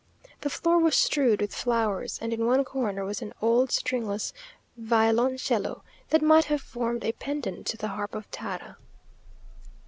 The 0.39 0.49
floor 0.49 0.79
was 0.79 0.95
strewed 0.95 1.41
with 1.41 1.53
flowers, 1.53 2.17
and 2.23 2.33
in 2.33 2.47
one 2.47 2.65
corner 2.65 3.05
was 3.05 3.21
an 3.21 3.33
old 3.39 3.71
stringless 3.71 4.33
violoncello, 4.75 5.83
that 6.09 6.23
might 6.23 6.45
have 6.45 6.59
formed 6.61 7.03
a 7.05 7.11
pendant 7.11 7.67
to 7.67 7.77
the 7.77 7.89
harp 7.89 8.15
of 8.15 8.31
Tara. 8.31 8.77